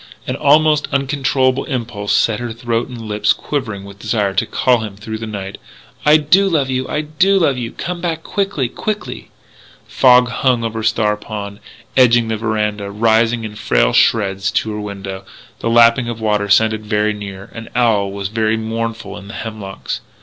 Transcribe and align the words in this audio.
An 0.25 0.35
almost 0.35 0.87
uncontrollable 0.91 1.63
impulse 1.65 2.11
set 2.11 2.39
her 2.39 2.51
throat 2.53 2.87
and 2.87 2.99
lips 3.01 3.33
quivering 3.33 3.83
with 3.85 3.99
desire 3.99 4.33
to 4.33 4.47
call 4.47 4.79
to 4.79 4.85
him 4.87 4.95
through 4.95 5.19
the 5.19 5.27
night, 5.27 5.59
"I 6.07 6.17
do 6.17 6.49
love 6.49 6.71
you! 6.71 6.87
I 6.89 7.01
do 7.01 7.37
love 7.37 7.55
you! 7.55 7.71
Come 7.71 8.01
back 8.01 8.23
quickly, 8.23 8.67
quickly!" 8.67 9.29
Fog 9.87 10.27
hung 10.29 10.63
over 10.63 10.81
Star 10.81 11.15
Pond, 11.15 11.59
edging 11.95 12.29
the 12.29 12.37
veranda, 12.37 12.89
rising 12.89 13.43
in 13.43 13.53
frail 13.53 13.93
shreds 13.93 14.49
to 14.53 14.71
her 14.71 14.81
window. 14.81 15.23
The 15.59 15.69
lapping 15.69 16.09
of 16.09 16.17
the 16.17 16.23
water 16.23 16.49
sounded 16.49 16.83
very 16.83 17.13
near. 17.13 17.51
An 17.53 17.69
owl 17.75 18.11
was 18.11 18.29
very 18.29 18.57
mournful 18.57 19.15
in 19.19 19.27
the 19.27 19.35
hemlocks. 19.35 20.01